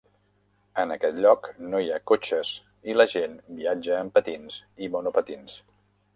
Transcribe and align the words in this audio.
En 0.83 0.93
aquest 0.95 1.19
lloc 1.25 1.45
no 1.73 1.81
hi 1.83 1.91
ha 1.91 1.99
cotxes 2.13 2.55
i 2.93 2.97
la 2.97 3.07
gent 3.13 3.37
viatja 3.61 4.01
en 4.01 4.11
patins 4.19 4.59
i 4.87 4.91
monopatins. 4.97 5.61